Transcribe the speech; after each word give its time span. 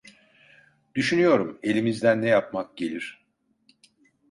Düşünüyorum: 0.95 1.59
Elimizden 1.63 2.21
ne 2.21 2.27
yapmak 2.29 2.77
gelir? 2.77 3.25